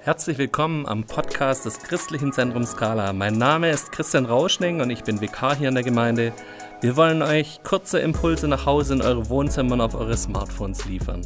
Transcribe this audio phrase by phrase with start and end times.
[0.00, 3.12] Herzlich willkommen am Podcast des Christlichen Zentrums Skala.
[3.12, 6.32] Mein Name ist Christian Rauschning und ich bin Vikar hier in der Gemeinde.
[6.80, 11.22] Wir wollen euch kurze Impulse nach Hause in eure Wohnzimmer und auf eure Smartphones liefern.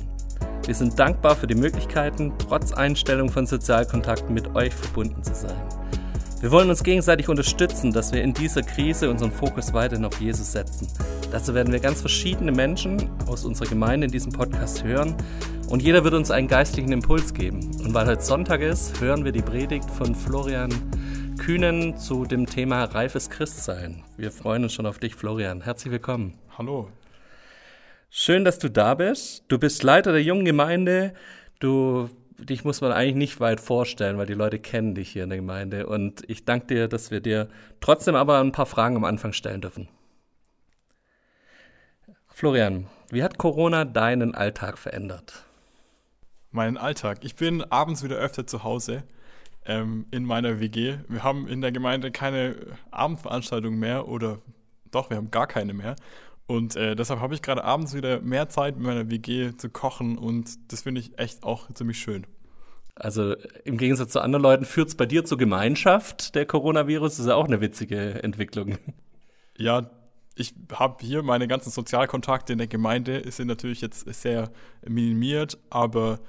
[0.64, 5.61] Wir sind dankbar für die Möglichkeiten, trotz Einstellung von Sozialkontakten mit euch verbunden zu sein.
[6.41, 10.50] Wir wollen uns gegenseitig unterstützen, dass wir in dieser Krise unseren Fokus weiterhin auf Jesus
[10.50, 10.89] setzen.
[11.33, 15.17] Dazu werden wir ganz verschiedene Menschen aus unserer Gemeinde in diesem Podcast hören
[15.71, 17.71] und jeder wird uns einen geistlichen Impuls geben.
[17.82, 20.71] Und weil heute Sonntag ist, hören wir die Predigt von Florian
[21.39, 24.04] Kühnen zu dem Thema reifes Christsein.
[24.18, 25.63] Wir freuen uns schon auf dich, Florian.
[25.63, 26.35] Herzlich willkommen.
[26.59, 26.90] Hallo.
[28.11, 29.45] Schön, dass du da bist.
[29.49, 31.14] Du bist Leiter der jungen Gemeinde.
[31.61, 35.31] Du dich muss man eigentlich nicht weit vorstellen, weil die Leute kennen dich hier in
[35.31, 35.87] der Gemeinde.
[35.87, 37.48] Und ich danke dir, dass wir dir
[37.81, 39.89] trotzdem aber ein paar Fragen am Anfang stellen dürfen.
[42.34, 45.45] Florian, wie hat Corona deinen Alltag verändert?
[46.50, 47.19] Meinen Alltag.
[47.23, 49.05] Ich bin abends wieder öfter zu Hause
[49.67, 50.97] ähm, in meiner WG.
[51.09, 52.56] Wir haben in der Gemeinde keine
[52.91, 54.39] Abendveranstaltung mehr oder
[54.91, 55.95] doch, wir haben gar keine mehr.
[56.47, 60.19] Und äh, deshalb habe ich gerade abends wieder mehr Zeit mit meiner WG zu kochen
[60.19, 62.27] und das finde ich echt auch ziemlich schön.
[62.95, 67.12] Also im Gegensatz zu anderen Leuten führt es bei dir zur Gemeinschaft, der Coronavirus.
[67.12, 68.78] Das ist ja auch eine witzige Entwicklung.
[69.59, 69.91] Ja,
[70.34, 74.50] ich habe hier meine ganzen Sozialkontakte in der Gemeinde, sind natürlich jetzt sehr
[74.86, 76.20] minimiert, aber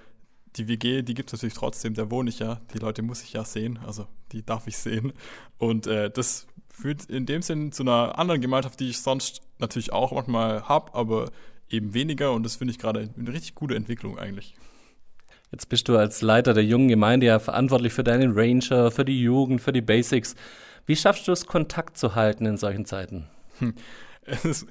[0.55, 2.61] die WG, die gibt es natürlich trotzdem, da wohne ich ja.
[2.73, 5.13] Die Leute muss ich ja sehen, also die darf ich sehen.
[5.57, 9.93] Und äh, das führt in dem Sinn zu einer anderen Gemeinschaft, die ich sonst natürlich
[9.93, 11.31] auch manchmal habe, aber
[11.69, 14.55] eben weniger und das finde ich gerade eine richtig gute Entwicklung eigentlich.
[15.51, 19.21] Jetzt bist du als Leiter der jungen Gemeinde ja verantwortlich für deinen Ranger, für die
[19.21, 20.35] Jugend, für die Basics.
[20.85, 23.27] Wie schaffst du es, Kontakt zu halten in solchen Zeiten?
[24.25, 24.67] Es ist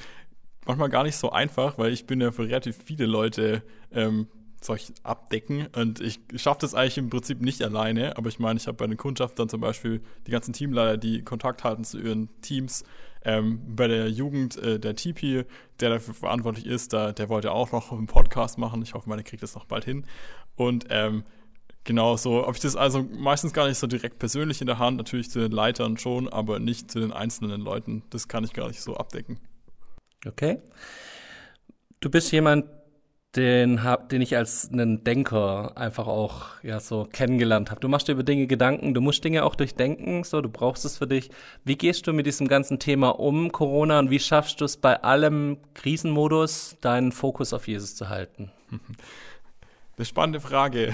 [0.65, 4.29] manchmal gar nicht so einfach, weil ich bin ja für relativ viele Leute ähm,
[4.65, 5.67] solch abdecken.
[5.75, 8.87] Und ich schaffe das eigentlich im Prinzip nicht alleine, aber ich meine, ich habe bei
[8.87, 12.85] den Kundschaftern zum Beispiel die ganzen Teamleiter, die Kontakt halten zu ihren Teams.
[13.25, 15.45] Ähm, bei der Jugend, äh, der TP,
[15.81, 18.83] der dafür verantwortlich ist, da, der wollte auch noch einen Podcast machen.
[18.83, 20.07] Ich hoffe, meine kriegt das noch bald hin.
[20.57, 21.25] Und ähm,
[21.85, 24.97] genau so, habe ich das also meistens gar nicht so direkt persönlich in der Hand,
[24.97, 28.03] natürlich zu den Leitern schon, aber nicht zu den einzelnen Leuten.
[28.11, 29.39] Das kann ich gar nicht so abdecken.
[30.27, 30.59] Okay.
[32.01, 32.67] Du bist jemand,
[33.37, 37.81] den, hab, den ich als einen Denker einfach auch ja so kennengelernt habe.
[37.81, 40.99] Du machst dir über Dinge Gedanken, du musst Dinge auch durchdenken, so du brauchst es
[40.99, 41.31] für dich.
[41.65, 45.03] Wie gehst du mit diesem ganzen Thema um Corona und wie schaffst du es bei
[45.03, 48.53] allem Krisenmodus deinen Fokus auf Jesus zu halten?
[50.03, 50.93] Eine spannende Frage.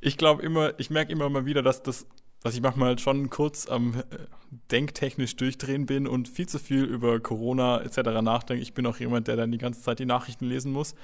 [0.00, 2.06] Ich glaube immer, ich merke immer mal wieder, dass das
[2.40, 4.02] dass ich manchmal schon kurz am äh,
[4.70, 8.22] denktechnisch durchdrehen bin und viel zu viel über Corona etc.
[8.22, 8.62] nachdenke.
[8.62, 10.94] Ich bin auch jemand, der dann die ganze Zeit die Nachrichten lesen muss.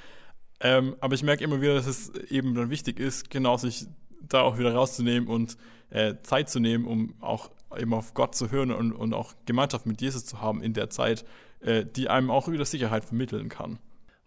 [0.61, 3.89] Ähm, aber ich merke immer wieder, dass es eben dann wichtig ist, genau sich
[4.23, 5.59] da auch wieder rauszunehmen und
[5.91, 9.85] äh, Zeit zu nehmen, um auch eben auf Gott zu hören und, und auch Gemeinschaft
[9.85, 11.27] mit Jesus zu haben in der Zeit,
[11.61, 13.81] äh, die einem auch wieder Sicherheit vermitteln kann.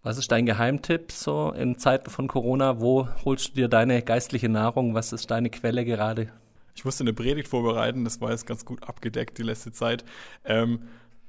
[0.07, 2.79] Was ist dein Geheimtipp so in Zeiten von Corona?
[2.79, 4.94] Wo holst du dir deine geistliche Nahrung?
[4.94, 6.31] Was ist deine Quelle gerade?
[6.75, 10.06] Ich musste eine Predigt vorbereiten, das war jetzt ganz gut abgedeckt die letzte Zeit.
[10.45, 10.84] Ähm,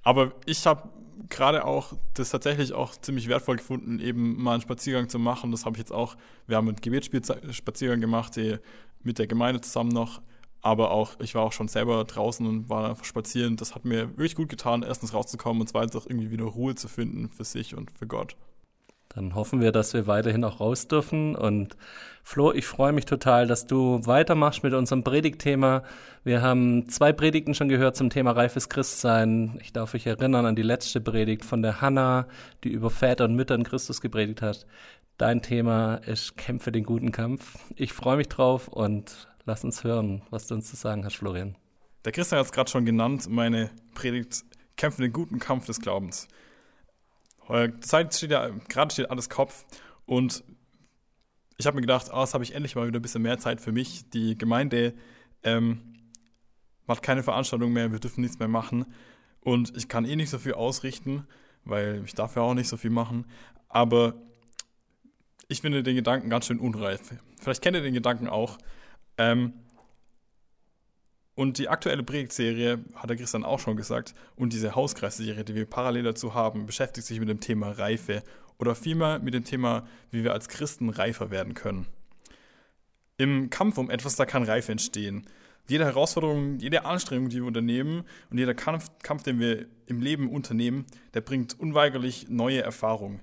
[0.05, 0.91] aber ich habe
[1.29, 5.51] gerade auch das tatsächlich auch ziemlich wertvoll gefunden, eben mal einen Spaziergang zu machen.
[5.51, 6.15] Das habe ich jetzt auch,
[6.47, 8.39] wir haben einen Gebetsspaziergang gemacht,
[9.03, 10.23] mit der Gemeinde zusammen noch.
[10.61, 13.57] Aber auch, ich war auch schon selber draußen und war einfach spazieren.
[13.57, 16.87] Das hat mir wirklich gut getan, erstens rauszukommen und zweitens auch irgendwie wieder Ruhe zu
[16.87, 18.37] finden für sich und für Gott.
[19.11, 21.35] Dann hoffen wir, dass wir weiterhin auch raus dürfen.
[21.35, 21.77] Und
[22.23, 25.83] Flo, ich freue mich total, dass du weitermachst mit unserem Predigtthema.
[26.25, 29.59] Wir haben zwei Predigten schon gehört zum Thema reifes Christsein.
[29.63, 32.27] Ich darf euch erinnern an die letzte Predigt von der Hanna,
[32.65, 34.67] die über Väter und Mütter in Christus gepredigt hat.
[35.17, 37.59] Dein Thema ist Kämpfe den guten Kampf.
[37.77, 41.57] Ich freue mich drauf und lass uns hören, was du uns zu sagen hast, Florian.
[42.05, 44.45] Der Christian hat es gerade schon genannt, meine Predigt
[44.77, 46.29] Kämpfe den guten Kampf des Glaubens.
[47.81, 49.65] Zeit steht ja, gerade steht alles Kopf
[50.07, 50.45] und
[51.57, 53.61] ich habe mir gedacht, oh, jetzt habe ich endlich mal wieder ein bisschen mehr Zeit
[53.61, 54.09] für mich.
[54.11, 54.95] Die Gemeinde
[55.43, 55.95] ähm,
[56.87, 58.87] macht keine Veranstaltung mehr, wir dürfen nichts mehr machen
[59.41, 61.27] und ich kann eh nicht so viel ausrichten,
[61.65, 63.27] weil ich darf ja auch nicht so viel machen.
[63.69, 64.15] Aber
[65.49, 67.01] ich finde den Gedanken ganz schön unreif.
[67.41, 68.59] Vielleicht kennt ihr den Gedanken auch.
[69.17, 69.55] Ähm,
[71.39, 75.67] und die aktuelle Predigtserie, hat der Christian auch schon gesagt, und diese Hauskreisserie, die wir
[75.67, 78.25] parallel dazu haben, beschäftigt sich mit dem Thema Reife
[78.59, 81.87] oder vielmehr mit dem Thema, wie wir als Christen reifer werden können.
[83.19, 85.29] Im Kampf um etwas, da kann Reife entstehen.
[85.69, 90.29] Jede Herausforderung, jede Anstrengung, die wir unternehmen und jeder Kampf, Kampf, den wir im Leben
[90.29, 93.21] unternehmen, der bringt unweigerlich neue Erfahrungen.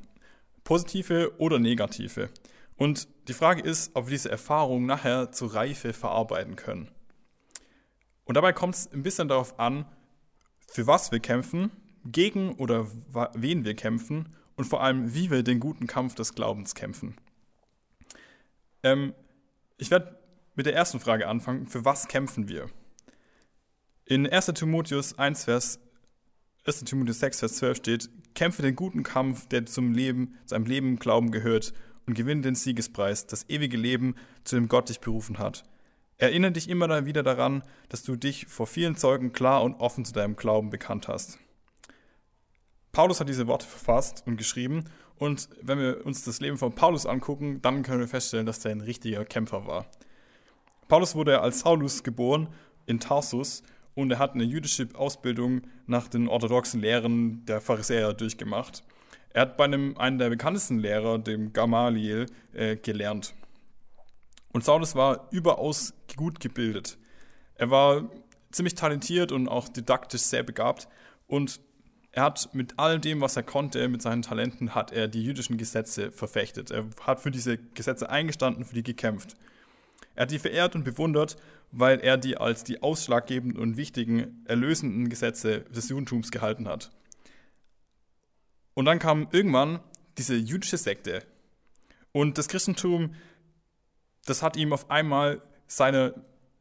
[0.64, 2.30] Positive oder negative.
[2.78, 6.95] Und die Frage ist, ob wir diese Erfahrung nachher zu Reife verarbeiten können.
[8.26, 9.86] Und dabei kommt es ein bisschen darauf an,
[10.68, 11.72] für was wir kämpfen,
[12.04, 12.88] gegen oder
[13.34, 17.16] wen wir kämpfen und vor allem, wie wir den guten Kampf des Glaubens kämpfen.
[18.84, 19.14] Ähm,
[19.78, 20.20] ich werde
[20.56, 21.68] mit der ersten Frage anfangen.
[21.68, 22.68] Für was kämpfen wir?
[24.06, 24.48] In 1.
[24.48, 25.80] Timotheus 1, Vers
[26.66, 26.84] 1.
[26.84, 30.98] Timotheus 6, Vers 12 steht, kämpfe den guten Kampf, der zum Leben, zu einem Leben
[30.98, 31.74] Glauben gehört
[32.06, 35.64] und gewinne den Siegespreis, das ewige Leben, zu dem Gott dich berufen hat.
[36.18, 40.14] Erinnere dich immer wieder daran, dass du dich vor vielen Zeugen klar und offen zu
[40.14, 41.40] deinem Glauben bekannt hast.
[42.94, 44.86] Paulus hat diese Worte verfasst und geschrieben
[45.18, 48.72] und wenn wir uns das Leben von Paulus angucken, dann können wir feststellen, dass er
[48.72, 49.86] ein richtiger Kämpfer war.
[50.88, 52.48] Paulus wurde als Saulus geboren
[52.86, 53.64] in Tarsus
[53.96, 58.84] und er hat eine jüdische Ausbildung nach den orthodoxen Lehren der Pharisäer durchgemacht.
[59.34, 63.34] Er hat bei einem, einem der bekanntesten Lehrer, dem Gamaliel, äh, gelernt.
[64.56, 66.98] Und Saulus war überaus gut gebildet.
[67.56, 68.10] Er war
[68.52, 70.88] ziemlich talentiert und auch didaktisch sehr begabt
[71.28, 71.60] und
[72.14, 75.58] er hat mit all dem, was er konnte, mit seinen Talenten, hat er die jüdischen
[75.58, 76.72] Gesetze verfechtet.
[76.72, 79.36] Er hat für diese Gesetze eingestanden, für die gekämpft.
[80.16, 81.36] Er hat die verehrt und bewundert,
[81.74, 86.92] weil er die als die ausschlaggebenden und wichtigen, erlösenden Gesetze des Judentums gehalten hat.
[88.74, 89.82] Und dann kam irgendwann
[90.18, 91.24] diese jüdische Sekte.
[92.14, 93.16] Und das Christentum,
[94.26, 96.14] das hat ihm auf einmal seine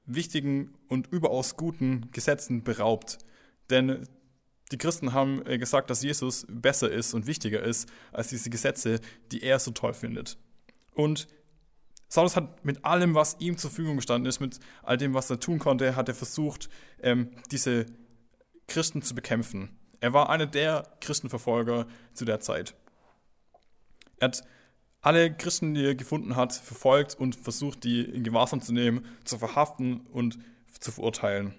[0.07, 3.19] wichtigen und überaus guten Gesetzen beraubt.
[3.71, 4.07] Denn
[4.71, 9.01] die Christen haben äh, gesagt, dass Jesus besser ist und wichtiger ist als diese Gesetze,
[9.33, 10.39] die er so toll findet.
[10.95, 11.27] Und
[12.09, 15.41] Saulus hat mit allem, was ihm zur Verfügung gestanden ist, mit all dem, was er
[15.41, 16.69] tun konnte, hat er versucht,
[17.03, 17.87] ähm, diese
[18.69, 19.77] Christen zu bekämpfen.
[20.01, 22.75] Er war einer der Christenverfolger zu der Zeit.
[24.19, 24.45] Er hat
[25.05, 29.39] alle Christen, die er gefunden hat, verfolgt und versucht, die in Gewahrsam zu nehmen, zu
[29.39, 30.39] verhaften und
[30.81, 31.55] zu verurteilen.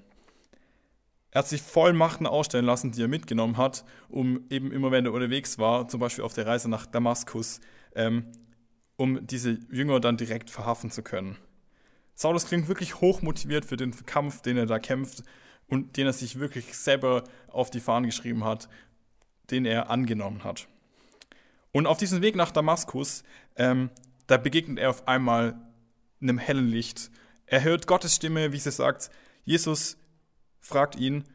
[1.30, 5.14] Er hat sich Vollmachten ausstellen lassen, die er mitgenommen hat, um eben immer, wenn er
[5.14, 7.62] unterwegs war, zum Beispiel auf der Reise nach Damaskus,
[7.94, 8.32] ähm,
[8.96, 11.38] um diese Jünger dann direkt verhaften zu können.
[12.16, 15.24] Saulus klingt wirklich hoch motiviert für den Kampf, den er da kämpft
[15.68, 18.70] und den er sich wirklich selber auf die Fahnen geschrieben hat,
[19.52, 20.68] den er angenommen hat.
[21.76, 23.26] Und auf diesem Weg nach Damaskus,
[23.58, 23.90] ähm,
[24.28, 25.60] da begegnet er auf einmal
[26.22, 27.12] einem hellen Licht.
[27.48, 29.10] Er hört Gottes Stimme, wie sie sagt,
[29.44, 29.98] Jesus
[30.62, 31.26] fragt ihn,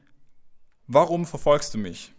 [0.86, 2.14] warum verfolgst du mich?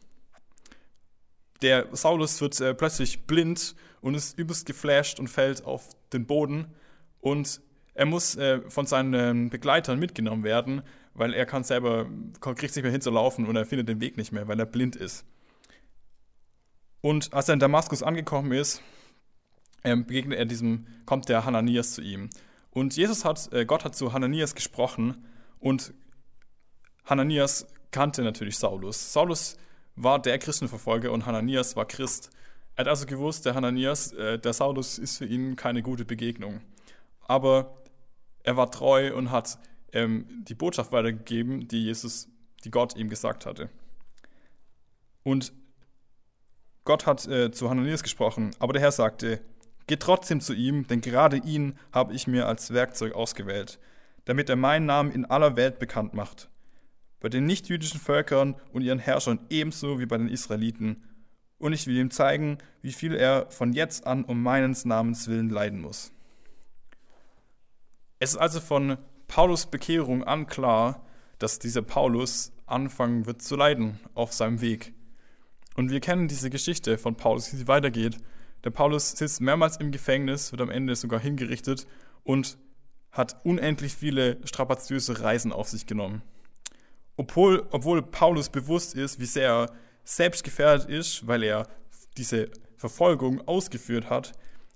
[1.63, 6.67] Der Saulus wird äh, plötzlich blind und ist übelst geflasht und fällt auf den Boden
[7.21, 7.59] und
[7.95, 10.83] er muss äh, von seinen Begleitern mitgenommen werden,
[11.15, 12.07] weil er kann selber,
[12.39, 15.25] kriegt nicht mehr hinzulaufen und er findet den Weg nicht mehr, weil er blind ist.
[17.01, 18.81] Und als er in Damaskus angekommen ist,
[19.83, 22.29] ähm, begegnet er diesem, kommt der Hananias zu ihm.
[22.69, 25.25] Und Jesus hat, äh, Gott hat zu Hananias gesprochen
[25.59, 25.93] und
[27.05, 29.11] Hananias kannte natürlich Saulus.
[29.13, 29.57] Saulus
[29.95, 32.29] war der Christenverfolger und Hananias war Christ.
[32.75, 36.61] Er hat also gewusst, der Hananias, äh, der Saulus ist für ihn keine gute Begegnung.
[37.27, 37.75] Aber
[38.43, 39.59] er war treu und hat
[39.93, 42.29] ähm, die Botschaft weitergegeben, die Jesus,
[42.63, 43.69] die Gott ihm gesagt hatte.
[45.23, 45.53] Und
[46.83, 49.41] Gott hat äh, zu Hananias gesprochen, aber der Herr sagte,
[49.87, 53.79] Geh trotzdem zu ihm, denn gerade ihn habe ich mir als Werkzeug ausgewählt,
[54.25, 56.49] damit er meinen Namen in aller Welt bekannt macht.
[57.19, 61.03] Bei den nichtjüdischen Völkern und ihren Herrschern ebenso wie bei den Israeliten.
[61.57, 65.49] Und ich will ihm zeigen, wie viel er von jetzt an um meines Namens willen
[65.49, 66.11] leiden muss.
[68.19, 71.05] Es ist also von Paulus Bekehrung an klar,
[71.37, 74.93] dass dieser Paulus anfangen wird zu leiden auf seinem Weg.
[75.75, 78.17] Und wir kennen diese Geschichte von Paulus, wie sie weitergeht.
[78.63, 81.87] Der Paulus sitzt mehrmals im Gefängnis, wird am Ende sogar hingerichtet
[82.23, 82.57] und
[83.11, 86.21] hat unendlich viele strapaziöse Reisen auf sich genommen.
[87.17, 89.71] Obwohl, obwohl Paulus bewusst ist, wie sehr er
[90.03, 91.67] selbst gefährdet ist, weil er
[92.17, 94.33] diese Verfolgung ausgeführt hat,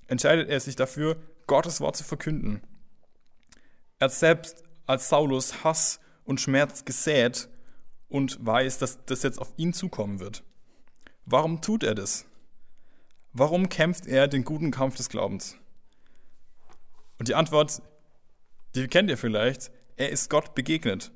[0.07, 2.61] entscheidet er sich dafür, Gottes Wort zu verkünden.
[3.99, 7.49] Er hat selbst als Saulus Hass und Schmerz gesät
[8.09, 10.43] und weiß, dass das jetzt auf ihn zukommen wird.
[11.25, 12.25] Warum tut er das?
[13.33, 15.57] Warum kämpft er den guten Kampf des Glaubens?
[17.17, 17.81] Und die Antwort,
[18.75, 21.11] die kennt ihr vielleicht, er ist Gott begegnet.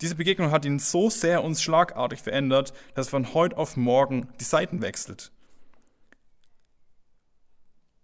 [0.00, 4.44] Diese Begegnung hat ihn so sehr und schlagartig verändert, dass von heute auf morgen die
[4.44, 5.32] Seiten wechselt.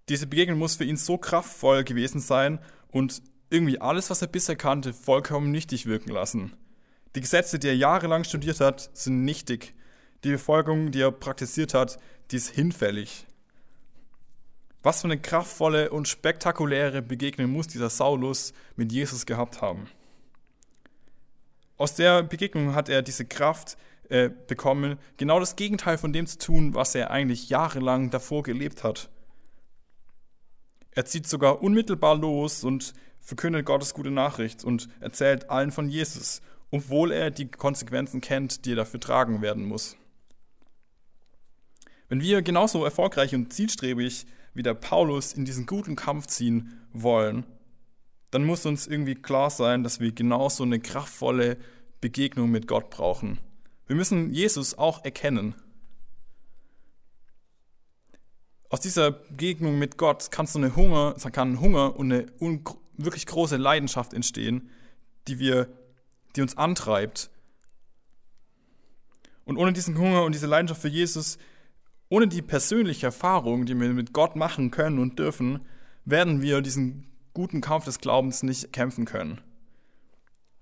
[0.09, 2.59] Diese Begegnung muss für ihn so kraftvoll gewesen sein
[2.91, 6.57] und irgendwie alles, was er bisher kannte, vollkommen nichtig wirken lassen.
[7.15, 9.75] Die Gesetze, die er jahrelang studiert hat, sind nichtig.
[10.25, 11.99] Die Befolgung, die er praktiziert hat,
[12.31, 13.27] die ist hinfällig.
[14.83, 19.89] Was für eine kraftvolle und spektakuläre Begegnung muss dieser Saulus mit Jesus gehabt haben.
[21.77, 23.77] Aus der Begegnung hat er diese Kraft
[24.09, 28.85] äh, bekommen, genau das Gegenteil von dem zu tun, was er eigentlich jahrelang davor gelebt
[28.85, 29.09] hat.
[30.91, 36.43] Er zieht sogar unmittelbar los und verkündet Gottes gute Nachricht und erzählt allen von Jesus,
[36.75, 39.97] obwohl er die Konsequenzen kennt, die er dafür tragen werden muss.
[42.09, 47.47] Wenn wir genauso erfolgreich und zielstrebig wie der Paulus in diesen guten Kampf ziehen wollen,
[48.33, 51.59] dann muss uns irgendwie klar sein, dass wir genauso eine kraftvolle
[52.01, 53.39] Begegnung mit Gott brauchen.
[53.87, 55.55] Wir müssen Jesus auch erkennen.
[58.69, 62.27] Aus dieser Begegnung mit Gott kann so eine Hunger, kann Hunger und eine
[62.97, 64.71] wirklich große Leidenschaft entstehen,
[65.29, 65.69] die wir,
[66.37, 67.31] die uns antreibt.
[69.45, 71.39] Und ohne diesen Hunger und diese Leidenschaft für Jesus
[72.09, 75.61] ohne die persönliche Erfahrung, die wir mit Gott machen können und dürfen,
[76.05, 79.41] werden wir diesen guten Kampf des Glaubens nicht kämpfen können.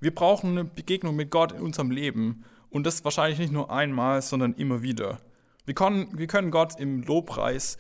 [0.01, 4.23] Wir brauchen eine Begegnung mit Gott in unserem Leben und das wahrscheinlich nicht nur einmal,
[4.23, 5.21] sondern immer wieder.
[5.67, 7.77] Wir können, wir können Gott im Lobpreis,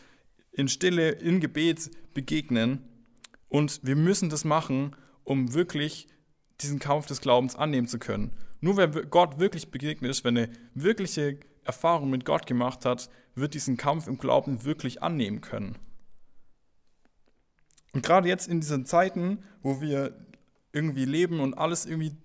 [0.52, 2.84] in Stille, in Gebet begegnen
[3.48, 4.94] und wir müssen das machen,
[5.24, 6.08] um wirklich
[6.62, 8.32] diesen Kampf des Glaubens annehmen zu können.
[8.60, 13.76] Nur wer Gott wirklich begegnet, wenn eine wirkliche Erfahrung mit Gott gemacht hat, wird diesen
[13.76, 15.78] Kampf im Glauben wirklich annehmen können.
[17.92, 20.16] Und gerade jetzt in diesen Zeiten, wo wir
[20.72, 22.16] irgendwie leben und alles irgendwie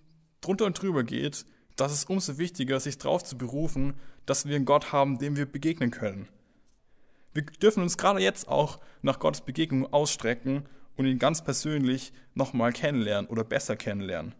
[0.41, 4.65] drunter und drüber geht, das ist umso wichtiger, sich darauf zu berufen, dass wir einen
[4.65, 6.27] Gott haben, dem wir begegnen können.
[7.34, 10.65] Wir dürfen uns gerade jetzt auch nach Gottes Begegnung ausstrecken
[10.98, 14.36] und ihn ganz persönlich nochmal kennenlernen oder besser kennenlernen.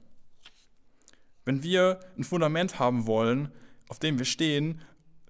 [1.46, 3.52] Wenn wir ein Fundament haben wollen,
[3.88, 4.82] auf dem wir stehen,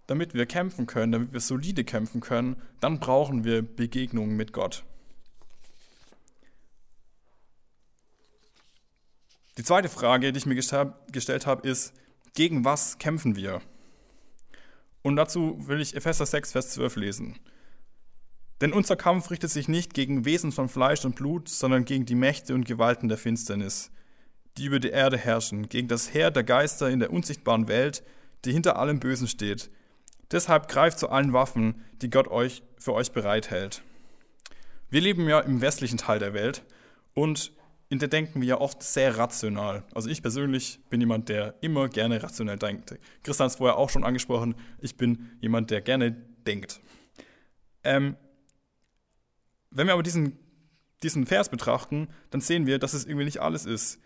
[0.07, 4.83] damit wir kämpfen können, damit wir solide kämpfen können, dann brauchen wir Begegnungen mit Gott.
[9.57, 11.93] Die zweite Frage, die ich mir gestellt habe, ist,
[12.35, 13.61] gegen was kämpfen wir?
[15.01, 17.39] Und dazu will ich Epheser 6, Vers 12 lesen.
[18.61, 22.15] Denn unser Kampf richtet sich nicht gegen Wesen von Fleisch und Blut, sondern gegen die
[22.15, 23.91] Mächte und Gewalten der Finsternis,
[24.57, 28.03] die über die Erde herrschen, gegen das Heer der Geister in der unsichtbaren Welt,
[28.45, 29.69] die hinter allem Bösen steht.
[30.31, 33.83] Deshalb greift zu allen Waffen, die Gott euch für euch bereithält.
[34.89, 36.63] Wir leben ja im westlichen Teil der Welt
[37.13, 37.51] und
[37.89, 39.83] in der denken wir ja oft sehr rational.
[39.93, 42.97] Also ich persönlich bin jemand, der immer gerne rationell denkt.
[43.23, 46.11] Christian hat es vorher auch schon angesprochen, ich bin jemand, der gerne
[46.45, 46.81] denkt.
[47.83, 48.17] Ähm,
[49.71, 50.37] wenn wir aber diesen,
[51.03, 53.99] diesen Vers betrachten, dann sehen wir, dass es irgendwie nicht alles ist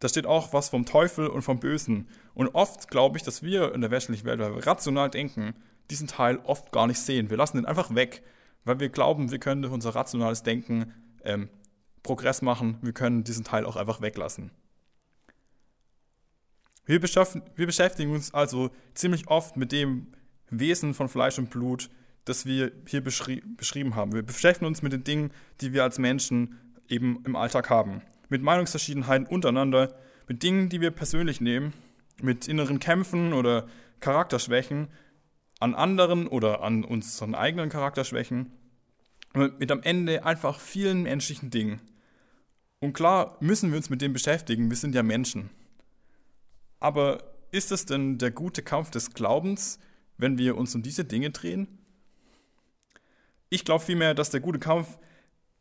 [0.00, 2.08] da steht auch was vom Teufel und vom Bösen.
[2.34, 5.54] Und oft glaube ich, dass wir in der westlichen Welt, weil wir rational denken,
[5.90, 7.30] diesen Teil oft gar nicht sehen.
[7.30, 8.22] Wir lassen den einfach weg,
[8.64, 10.92] weil wir glauben, wir können durch unser rationales Denken
[11.24, 11.48] ähm,
[12.02, 12.78] Progress machen.
[12.82, 14.50] Wir können diesen Teil auch einfach weglassen.
[16.84, 20.12] Wir, wir beschäftigen uns also ziemlich oft mit dem
[20.50, 21.90] Wesen von Fleisch und Blut,
[22.28, 24.12] das wir hier beschri beschrieben haben.
[24.12, 25.30] Wir beschäftigen uns mit den Dingen,
[25.60, 26.58] die wir als Menschen
[26.88, 29.94] eben im Alltag haben mit Meinungsverschiedenheiten untereinander,
[30.26, 31.72] mit Dingen, die wir persönlich nehmen,
[32.20, 33.66] mit inneren Kämpfen oder
[34.00, 34.88] Charakterschwächen
[35.60, 38.52] an anderen oder an unseren eigenen Charakterschwächen,
[39.34, 41.80] mit am Ende einfach vielen menschlichen Dingen.
[42.80, 45.50] Und klar müssen wir uns mit dem beschäftigen, wir sind ja Menschen.
[46.80, 49.80] Aber ist es denn der gute Kampf des Glaubens,
[50.16, 51.77] wenn wir uns um diese Dinge drehen?
[53.50, 54.98] Ich glaube vielmehr, dass der gute Kampf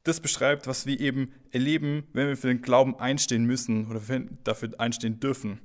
[0.03, 4.01] das beschreibt, was wir eben erleben, wenn wir für den Glauben einstehen müssen oder
[4.43, 5.59] dafür einstehen dürfen.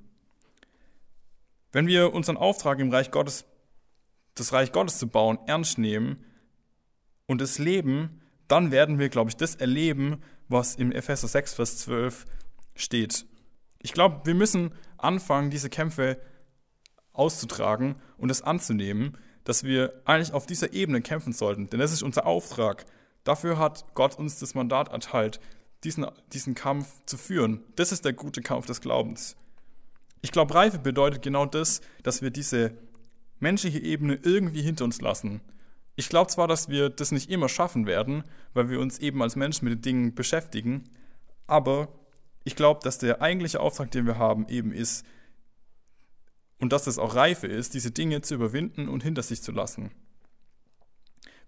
[1.70, 3.44] Wenn wir unseren Auftrag im Reich Gottes,
[4.34, 6.24] das Reich Gottes zu bauen, ernst nehmen
[7.26, 11.78] und es leben, dann werden wir, glaube ich, das erleben, was im Epheser 6, Vers
[11.78, 12.26] 12
[12.74, 13.26] steht.
[13.80, 16.20] Ich glaube, wir müssen anfangen, diese Kämpfe
[17.12, 21.68] auszutragen und es anzunehmen, dass wir eigentlich auf dieser Ebene kämpfen sollten.
[21.70, 22.84] Denn das ist unser Auftrag.
[23.24, 25.40] Dafür hat Gott uns das Mandat erteilt,
[25.84, 27.62] diesen, diesen Kampf zu führen.
[27.76, 29.36] Das ist der gute Kampf des Glaubens.
[30.20, 32.72] Ich glaube, Reife bedeutet genau das, dass wir diese
[33.40, 35.40] menschliche Ebene irgendwie hinter uns lassen.
[35.96, 39.36] Ich glaube zwar, dass wir das nicht immer schaffen werden, weil wir uns eben als
[39.36, 40.84] Menschen mit den Dingen beschäftigen,
[41.46, 41.88] aber
[42.44, 45.04] ich glaube, dass der eigentliche Auftrag, den wir haben, eben ist,
[46.62, 49.90] und dass es auch Reife ist, diese Dinge zu überwinden und hinter sich zu lassen.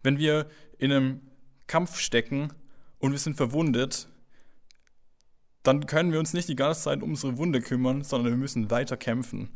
[0.03, 1.21] Wenn wir in einem
[1.69, 2.53] Kampf stecken
[2.99, 4.09] und wir sind verwundet,
[5.63, 8.73] dann können wir uns nicht die ganze Zeit um unsere Wunde kümmern, sondern wir müssen
[8.73, 9.51] weiter kämpfen.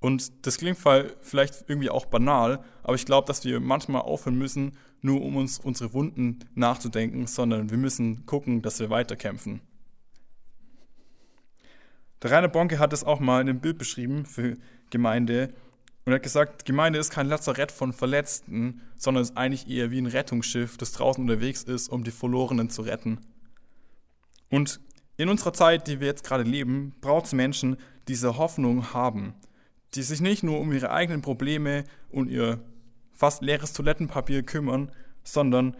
[0.00, 0.76] Und das klingt
[1.22, 5.58] vielleicht irgendwie auch banal, aber ich glaube, dass wir manchmal aufhören müssen, nur um uns
[5.58, 9.62] unsere Wunden nachzudenken, sondern wir müssen gucken, dass wir weiterkämpfen.
[12.22, 14.56] Der Rainer Bonke hat es auch mal in einem Bild beschrieben für
[14.90, 15.52] Gemeinde
[16.04, 20.06] und hat gesagt, Gemeinde ist kein Lazarett von Verletzten, sondern ist eigentlich eher wie ein
[20.06, 23.20] Rettungsschiff, das draußen unterwegs ist, um die Verlorenen zu retten.
[24.50, 24.80] Und
[25.16, 27.76] in unserer Zeit, die wir jetzt gerade leben, braucht es Menschen,
[28.08, 29.34] die diese Hoffnung haben,
[29.94, 32.60] die sich nicht nur um ihre eigenen Probleme und ihr
[33.12, 34.90] fast leeres Toilettenpapier kümmern,
[35.22, 35.76] sondern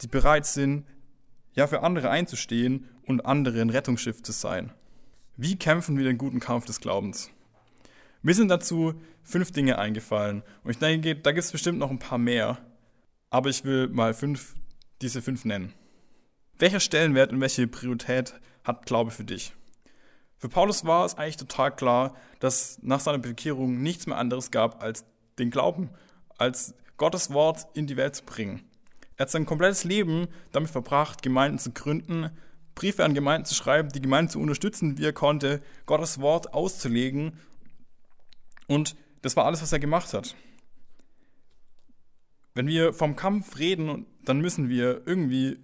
[0.00, 0.86] die bereit sind,
[1.54, 4.72] ja für andere einzustehen und andere ein Rettungsschiff zu sein.
[5.40, 7.30] Wie kämpfen wir den guten Kampf des Glaubens?
[8.22, 12.00] Mir sind dazu fünf Dinge eingefallen und ich denke, da gibt es bestimmt noch ein
[12.00, 12.58] paar mehr,
[13.30, 14.56] aber ich will mal fünf,
[15.00, 15.74] diese fünf nennen.
[16.58, 19.54] Welcher Stellenwert und welche Priorität hat Glaube für dich?
[20.38, 24.82] Für Paulus war es eigentlich total klar, dass nach seiner Bekehrung nichts mehr anderes gab
[24.82, 25.04] als
[25.38, 25.90] den Glauben,
[26.36, 28.64] als Gottes Wort in die Welt zu bringen.
[29.16, 32.30] Er hat sein komplettes Leben damit verbracht, Gemeinden zu gründen,
[32.78, 37.32] Briefe an Gemeinden zu schreiben, die Gemeinden zu unterstützen, wie er konnte, Gottes Wort auszulegen.
[38.68, 40.36] Und das war alles, was er gemacht hat.
[42.54, 45.58] Wenn wir vom Kampf reden, dann müssen wir irgendwie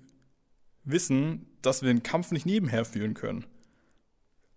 [0.83, 3.47] wissen, dass wir den Kampf nicht nebenher führen können.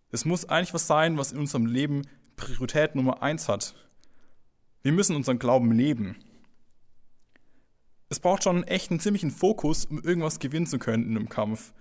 [0.09, 3.75] Es muss eigentlich was sein, was in unserem Leben Priorität Nummer eins hat.
[4.81, 6.15] Wir müssen unseren Glauben leben.
[8.09, 11.73] Es braucht schon echt einen ziemlichen Fokus, um irgendwas gewinnen zu können in einem Kampf.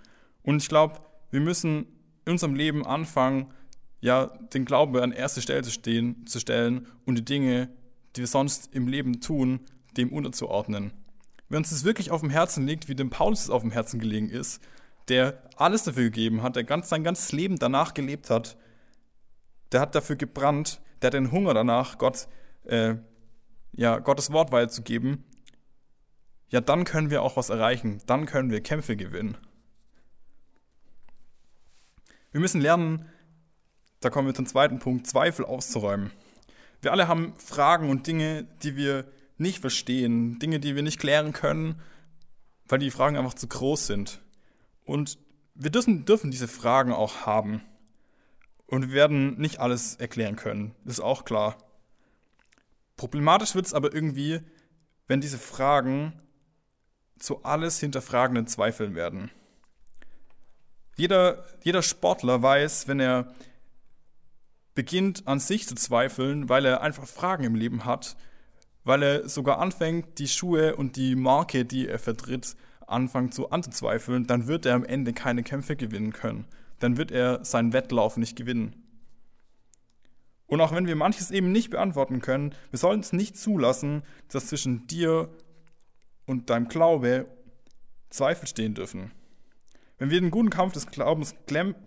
[0.47, 1.00] Und ich glaube,
[1.31, 1.87] wir müssen
[2.25, 3.53] in unserem Leben anfangen,
[4.00, 7.69] ja, den Glauben an erste Stelle zu, stehen, zu stellen und die Dinge,
[8.15, 9.61] die wir sonst im Leben tun,
[9.97, 10.93] dem unterzuordnen.
[11.49, 13.99] Wenn uns das wirklich auf dem Herzen liegt, wie dem Paulus es auf dem Herzen
[13.99, 14.62] gelegen ist,
[15.09, 18.57] der alles dafür gegeben hat, der ganz, sein ganzes Leben danach gelebt hat.
[19.73, 22.29] Der hat dafür gebrannt, der hat den Hunger danach, Gott,
[22.65, 22.95] äh,
[23.73, 25.25] ja, Gottes Wort weiterzugeben.
[26.49, 28.00] Ja, dann können wir auch was erreichen.
[28.07, 29.37] Dann können wir Kämpfe gewinnen.
[32.37, 33.09] Wir müssen lernen,
[34.01, 36.11] da kommen wir zum zweiten Punkt, Zweifel auszuräumen.
[36.83, 41.33] Wir alle haben Fragen und Dinge, die wir nicht verstehen, Dinge, die wir nicht klären
[41.33, 41.81] können,
[42.69, 44.21] weil die Fragen einfach zu groß sind.
[44.85, 45.17] Und
[45.55, 47.63] wir dürfen, dürfen diese Fragen auch haben.
[48.67, 51.57] Und wir werden nicht alles erklären können, das ist auch klar.
[52.99, 54.41] Problematisch wird es aber irgendwie,
[55.07, 56.21] wenn diese Fragen
[57.19, 59.31] zu alles hinterfragenden Zweifeln werden.
[60.97, 63.32] Jeder, jeder Sportler weiß, wenn er
[64.75, 68.17] beginnt an sich zu zweifeln, weil er einfach Fragen im Leben hat,
[68.85, 72.56] weil er sogar anfängt, die Schuhe und die Marke, die er vertritt,
[72.87, 76.47] anfangen zu anzuzweifeln, dann wird er am Ende keine Kämpfe gewinnen können.
[76.78, 78.76] Dann wird er seinen Wettlauf nicht gewinnen.
[80.47, 84.47] Und auch wenn wir manches eben nicht beantworten können, wir sollten es nicht zulassen, dass
[84.47, 85.28] zwischen dir
[86.25, 87.26] und deinem Glaube
[88.11, 89.11] Zweifel stehen dürfen.
[89.99, 91.35] Wenn wir den guten Kampf des Glaubens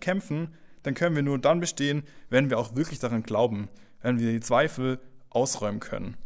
[0.00, 3.68] kämpfen, dann können wir nur dann bestehen, wenn wir auch wirklich daran glauben,
[4.02, 6.16] wenn wir die Zweifel ausräumen können.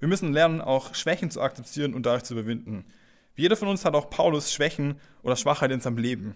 [0.00, 2.84] Wir müssen lernen, auch Schwächen zu akzeptieren und dadurch zu überwinden.
[3.36, 6.34] Jeder von uns hat auch Paulus Schwächen oder Schwachheit in seinem Leben.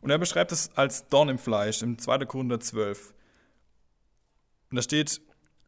[0.00, 2.24] Und er beschreibt es als Dorn im Fleisch im 2.
[2.24, 3.14] Korinther 12.
[4.70, 5.20] Und da steht,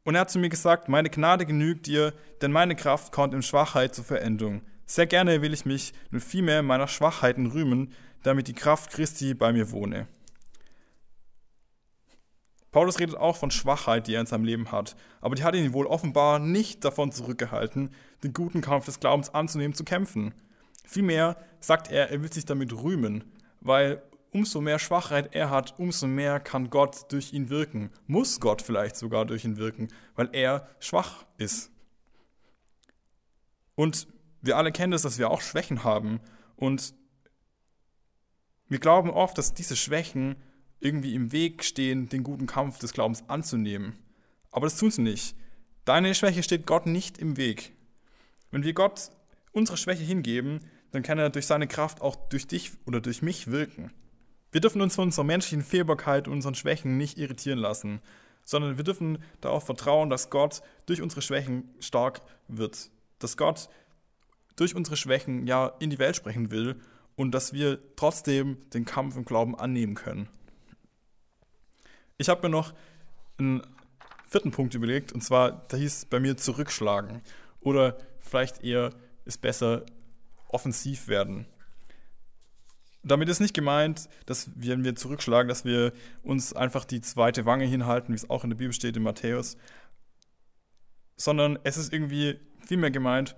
[0.05, 3.43] und er hat zu mir gesagt, meine Gnade genügt dir, denn meine Kraft kommt in
[3.43, 4.63] Schwachheit zur Verendung.
[4.87, 7.93] Sehr gerne will ich mich nun vielmehr meiner Schwachheiten rühmen,
[8.23, 10.09] damit die Kraft Christi bei mir wohne.
[12.71, 15.73] Paulus redet auch von Schwachheit, die er in seinem Leben hat, aber die hat ihn
[15.73, 17.91] wohl offenbar nicht davon zurückgehalten,
[18.25, 20.35] den guten Kampf des Glaubens anzunehmen, zu kämpfen.
[20.85, 23.25] Vielmehr sagt er, er will sich damit rühmen,
[23.61, 28.61] weil umso mehr Schwachheit er hat, umso mehr kann Gott durch ihn wirken, muss Gott
[28.61, 31.71] vielleicht sogar durch ihn wirken, weil er schwach ist.
[33.77, 34.09] Und
[34.45, 36.21] wir alle kennen das, dass wir auch Schwächen haben
[36.57, 36.95] und
[38.69, 40.37] wir glauben oft, dass diese Schwächen
[40.81, 43.97] irgendwie im Weg stehen, den guten Kampf des Glaubens anzunehmen.
[44.51, 45.37] Aber das tun sie nicht.
[45.85, 47.73] Deine Schwäche steht Gott nicht im Weg.
[48.51, 49.11] Wenn wir Gott
[49.53, 50.61] unsere Schwäche hingeben,
[50.93, 53.93] dann kann er durch seine Kraft auch durch dich oder durch mich wirken.
[54.53, 58.01] Wir dürfen uns von unserer menschlichen Fehlbarkeit und unseren Schwächen nicht irritieren lassen,
[58.45, 62.91] sondern wir dürfen darauf vertrauen, dass Gott durch unsere Schwächen stark wird.
[63.19, 63.69] Dass Gott
[64.57, 66.77] durch unsere Schwächen ja in die Welt sprechen will
[67.17, 70.29] und dass wir trotzdem den Kampf im Glauben annehmen können.
[72.17, 72.73] Ich habe mir noch
[73.39, 73.63] einen
[74.29, 77.23] vierten Punkt überlegt, und zwar, da hieß bei mir zurückschlagen.
[77.61, 78.91] Oder vielleicht eher
[79.25, 79.85] ist besser
[80.49, 81.47] offensiv werden.
[83.03, 87.45] damit ist nicht gemeint, dass wir, wenn wir zurückschlagen, dass wir uns einfach die zweite
[87.45, 89.57] Wange hinhalten, wie es auch in der Bibel steht in Matthäus,
[91.17, 93.37] sondern es ist irgendwie vielmehr gemeint,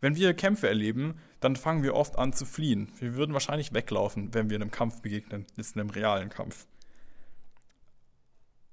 [0.00, 2.92] wenn wir Kämpfe erleben, dann fangen wir oft an zu fliehen.
[2.98, 6.66] Wir würden wahrscheinlich weglaufen, wenn wir einem Kampf begegnen, jetzt einem realen Kampf.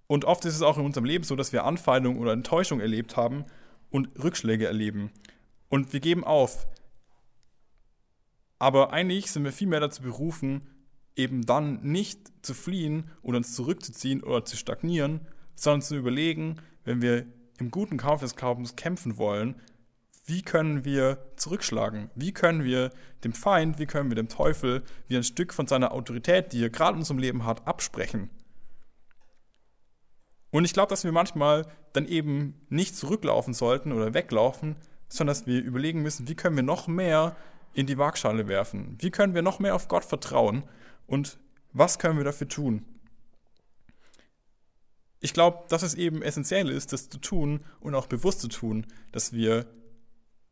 [0.08, 3.18] Und oft ist es auch in unserem Leben so, dass wir Anfeindung oder Enttäuschung erlebt
[3.18, 3.46] haben
[3.90, 5.12] und Rückschläge erleben.
[5.70, 6.66] Und wir geben auf.
[8.58, 10.62] Aber eigentlich sind wir viel mehr dazu berufen,
[11.16, 17.02] eben dann nicht zu fliehen oder uns zurückzuziehen oder zu stagnieren, sondern zu überlegen, wenn
[17.02, 17.26] wir
[17.60, 19.56] im guten Kampf des Glaubens kämpfen wollen,
[20.28, 22.12] wie können wir zurückschlagen?
[22.14, 22.92] Wie können wir
[23.24, 26.70] dem Feind, wie können wir dem Teufel wie ein Stück von seiner Autorität, die er
[26.70, 28.30] gerade in unserem Leben hat, absprechen?
[30.52, 34.76] Und ich glaube, dass wir manchmal dann eben nicht zurücklaufen sollten oder weglaufen,
[35.08, 37.36] sondern dass wir überlegen müssen, wie können wir noch mehr
[37.74, 38.98] in die Waagschale werfen?
[39.00, 40.64] Wie können wir noch mehr auf Gott vertrauen?
[41.06, 41.40] Und
[41.72, 42.86] was können wir dafür tun?
[45.22, 48.86] Ich glaube, dass es eben essentiell ist, das zu tun und auch bewusst zu tun,
[49.12, 49.66] dass wir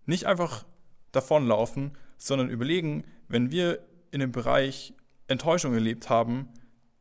[0.05, 0.65] nicht einfach
[1.11, 3.79] davonlaufen, sondern überlegen, wenn wir
[4.11, 4.93] in dem Bereich
[5.27, 6.49] Enttäuschung erlebt haben,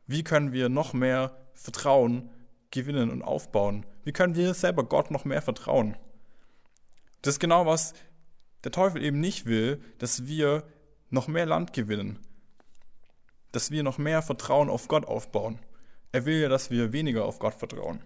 [0.07, 2.31] wie können wir noch mehr Vertrauen
[2.71, 3.87] gewinnen und aufbauen?
[4.03, 5.97] Wie können wir selber Gott noch mehr vertrauen?
[7.23, 7.95] Das ist genau, was
[8.65, 10.65] der Teufel eben nicht will, dass wir
[11.11, 12.19] noch mehr Land gewinnen,
[13.53, 15.59] dass wir noch mehr Vertrauen auf Gott aufbauen.
[16.13, 18.03] Er will ja, dass wir weniger auf Gott vertrauen.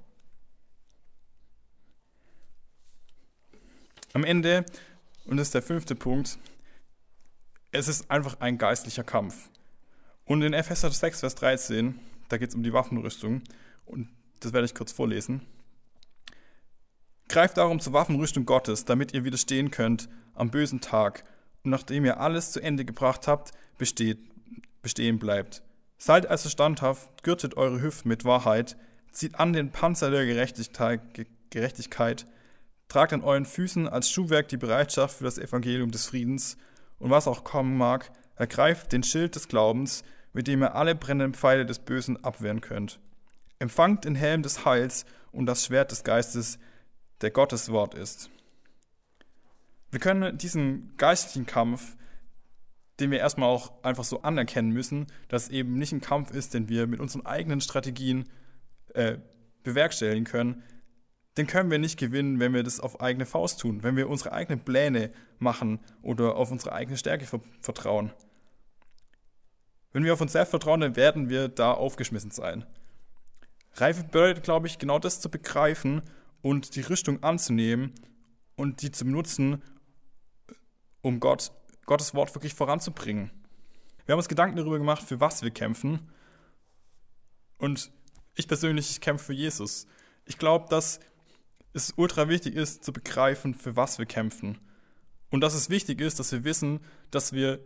[4.12, 4.64] Am Ende,
[5.26, 6.38] und das ist der fünfte Punkt,
[7.70, 9.50] es ist einfach ein geistlicher Kampf.
[10.24, 13.42] Und in Epheser 6, Vers 13, da geht es um die Waffenrüstung.
[13.86, 14.08] Und
[14.40, 15.42] das werde ich kurz vorlesen.
[17.28, 21.24] Greift darum zur Waffenrüstung Gottes, damit ihr widerstehen könnt am bösen Tag
[21.64, 24.18] und nachdem ihr alles zu Ende gebracht habt, besteht,
[24.82, 25.62] bestehen bleibt.
[25.98, 28.76] Seid also standhaft, gürtet eure Hüften mit Wahrheit,
[29.12, 31.00] zieht an den Panzer der Gerechtigkeit,
[31.50, 32.26] Gerechtigkeit,
[32.88, 36.56] tragt an euren Füßen als Schuhwerk die Bereitschaft für das Evangelium des Friedens
[36.98, 41.34] und was auch kommen mag, ergreift den Schild des Glaubens, mit dem ihr alle brennenden
[41.34, 42.98] Pfeile des Bösen abwehren könnt.
[43.58, 46.58] Empfangt den Helm des Heils und das Schwert des Geistes,
[47.20, 48.30] der Gottes Wort ist.
[49.90, 51.96] Wir können diesen geistlichen Kampf,
[53.00, 56.68] den wir erstmal auch einfach so anerkennen müssen, dass eben nicht ein Kampf ist, den
[56.68, 58.28] wir mit unseren eigenen Strategien
[58.94, 59.18] äh,
[59.62, 60.62] bewerkstelligen können,
[61.38, 64.32] den können wir nicht gewinnen, wenn wir das auf eigene Faust tun, wenn wir unsere
[64.32, 67.26] eigenen Pläne machen oder auf unsere eigene Stärke
[67.60, 68.12] vertrauen.
[69.92, 72.66] Wenn wir auf uns selbst vertrauen, dann werden wir da aufgeschmissen sein.
[73.74, 76.02] Reife bedeutet, glaube ich, genau das zu begreifen
[76.42, 77.94] und die Rüstung anzunehmen
[78.56, 79.62] und die zu benutzen,
[81.02, 81.52] um Gott,
[81.86, 83.30] Gottes Wort wirklich voranzubringen.
[84.04, 86.10] Wir haben uns Gedanken darüber gemacht, für was wir kämpfen.
[87.58, 87.92] Und
[88.34, 89.86] ich persönlich, ich kämpfe für Jesus.
[90.24, 91.00] Ich glaube, dass
[91.84, 94.58] es ultra wichtig ist, zu begreifen, für was wir kämpfen.
[95.30, 97.60] Und dass es wichtig ist, dass wir wissen, dass wir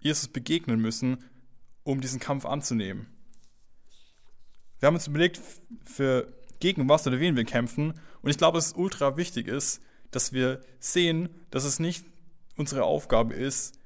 [0.00, 1.24] Jesus begegnen müssen,
[1.82, 3.06] um diesen Kampf anzunehmen.
[4.78, 5.40] Wir haben uns überlegt,
[5.84, 7.94] für gegen was oder wen wir kämpfen.
[8.22, 12.04] Und ich glaube, dass es ultra wichtig ist, dass wir sehen, dass es nicht
[12.56, 13.78] unsere Aufgabe ist,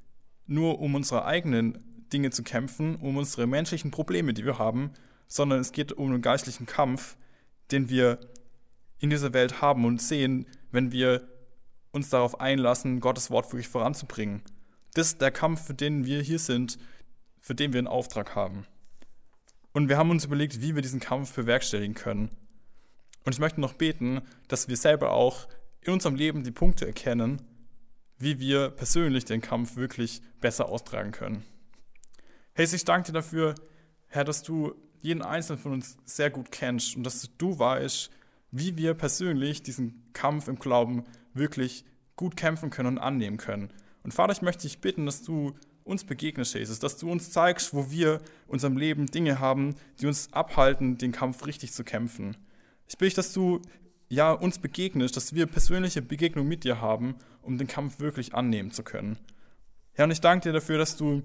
[0.47, 4.93] nur um unsere eigenen Dinge zu kämpfen, um unsere menschlichen Probleme, die wir haben,
[5.29, 7.17] sondern es geht um einen geistlichen Kampf,
[7.71, 8.19] den wir
[9.01, 11.27] in dieser Welt haben und sehen, wenn wir
[11.91, 14.43] uns darauf einlassen, Gottes Wort wirklich voranzubringen.
[14.95, 16.79] Das ist der Kampf, für den wir hier sind,
[17.41, 18.67] für den wir einen Auftrag haben.
[19.73, 22.31] Und wir haben uns überlegt, wie wir diesen Kampf bewerkstelligen können.
[23.25, 25.49] Und ich möchte noch beten, dass wir selber auch
[25.81, 27.43] in unserem Leben die Punkte erkennen,
[28.19, 31.45] wie wir persönlich den Kampf wirklich besser austragen können.
[32.53, 33.55] Hey, ich danke dir dafür,
[34.09, 38.11] Herr, dass du jeden einzelnen von uns sehr gut kennst und dass du weißt,
[38.51, 41.85] wie wir persönlich diesen Kampf im Glauben wirklich
[42.17, 43.73] gut kämpfen können und annehmen können.
[44.03, 47.75] Und Vater, ich möchte dich bitten, dass du uns begegnest, Jesus, dass du uns zeigst,
[47.75, 52.37] wo wir in unserem Leben Dinge haben, die uns abhalten, den Kampf richtig zu kämpfen.
[52.87, 53.61] Ich bitte dich, dass du
[54.09, 58.71] ja uns begegnest, dass wir persönliche Begegnung mit dir haben, um den Kampf wirklich annehmen
[58.71, 59.19] zu können.
[59.93, 61.23] Herr, und ich danke dir dafür, dass du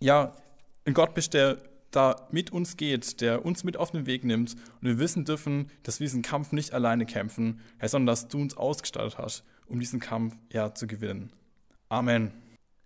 [0.00, 0.34] ja
[0.84, 1.58] ein Gott bist, der
[1.90, 5.70] da mit uns geht, der uns mit auf den Weg nimmt und wir wissen dürfen,
[5.82, 10.00] dass wir diesen Kampf nicht alleine kämpfen, sondern dass du uns ausgestattet hast, um diesen
[10.00, 11.32] Kampf ja zu gewinnen.
[11.88, 12.32] Amen.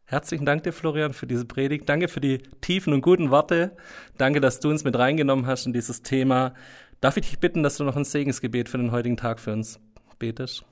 [0.05, 1.89] Herzlichen Dank dir, Florian, für diese Predigt.
[1.89, 3.77] Danke für die tiefen und guten Worte.
[4.19, 6.55] Danke, dass du uns mit reingenommen hast in dieses Thema.
[7.01, 9.81] Darf ich dich bitten, dass du noch ein Segensgebet für den heutigen Tag für uns
[10.19, 10.65] betest?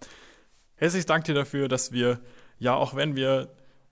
[0.77, 2.21] Herzlich Dank dir dafür, dass wir,
[2.59, 3.49] ja, auch wenn wir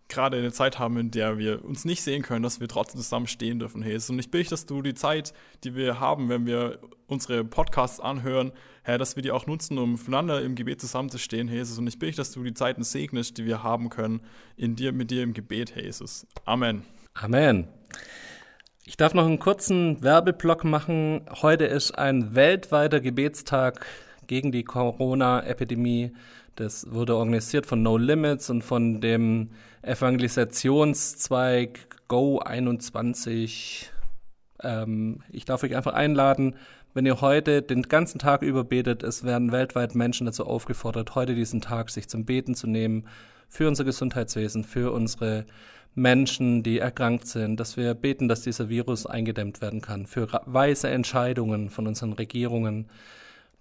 [0.08, 3.26] gerade eine Zeit haben, in der wir uns nicht sehen können, dass wir trotzdem zusammen
[3.26, 4.10] stehen dürfen, Jesus.
[4.10, 5.32] Und ich bitte, dass du die Zeit,
[5.64, 9.98] die wir haben, wenn wir unsere Podcasts anhören, Herr, dass wir die auch nutzen, um
[9.98, 11.78] voneinander im Gebet zusammenzustehen, Jesus.
[11.78, 14.20] Und ich bitte, dass du die Zeiten segnest, die wir haben können,
[14.56, 16.26] in dir, mit dir im Gebet, Jesus.
[16.44, 16.82] Amen.
[17.14, 17.68] Amen.
[18.84, 21.26] Ich darf noch einen kurzen Werbeblock machen.
[21.42, 23.84] Heute ist ein weltweiter Gebetstag
[24.26, 26.12] gegen die Corona-Epidemie.
[26.58, 29.50] Das wurde organisiert von No Limits und von dem
[29.82, 33.92] Evangelisationszweig Go 21.
[34.64, 36.56] Ähm, ich darf euch einfach einladen,
[36.94, 41.36] wenn ihr heute den ganzen Tag über betet, es werden weltweit Menschen dazu aufgefordert, heute
[41.36, 43.06] diesen Tag sich zum Beten zu nehmen
[43.48, 45.46] für unser Gesundheitswesen, für unsere
[45.94, 50.90] Menschen, die erkrankt sind, dass wir beten, dass dieser Virus eingedämmt werden kann, für weise
[50.90, 52.88] Entscheidungen von unseren Regierungen,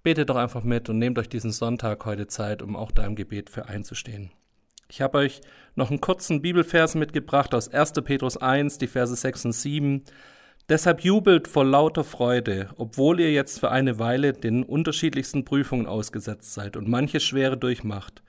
[0.02, 3.16] Betet doch einfach mit und nehmt euch diesen Sonntag heute Zeit, um auch da im
[3.16, 4.30] Gebet für einzustehen.
[4.88, 5.40] Ich habe euch
[5.74, 7.92] noch einen kurzen Bibelvers mitgebracht aus 1.
[8.04, 10.04] Petrus 1, die Verse 6 und 7.
[10.68, 16.54] Deshalb jubelt vor lauter Freude, obwohl ihr jetzt für eine Weile den unterschiedlichsten Prüfungen ausgesetzt
[16.54, 18.22] seid und manche schwere durchmacht.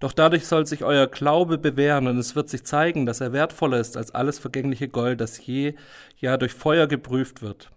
[0.00, 3.78] Doch dadurch soll sich euer Glaube bewähren und es wird sich zeigen, dass er wertvoller
[3.78, 5.74] ist als alles vergängliche Gold, das je
[6.18, 7.70] ja durch Feuer geprüft wird.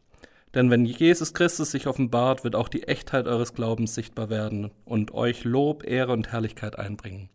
[0.55, 5.13] Denn wenn Jesus Christus sich offenbart, wird auch die Echtheit eures Glaubens sichtbar werden und
[5.13, 7.29] euch Lob, Ehre und Herrlichkeit einbringen.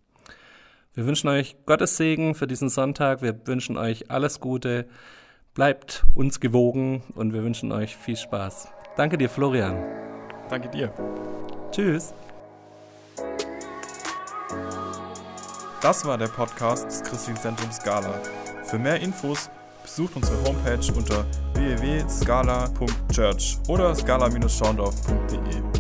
[0.95, 3.21] Wir wünschen euch Gottes Segen für diesen Sonntag.
[3.21, 4.87] Wir wünschen euch alles Gute.
[5.55, 8.69] Bleibt uns gewogen und wir wünschen euch viel Spaß.
[8.97, 9.77] Danke dir, Florian.
[10.49, 10.93] Danke dir.
[11.71, 12.15] Tschüss.
[15.83, 18.21] Das war der Podcast des Christlichen Zentrums Scala.
[18.65, 19.51] Für mehr Infos
[19.83, 21.25] besucht unsere Homepage unter
[21.61, 25.80] www.scala.church oder scala-schaundorf.de.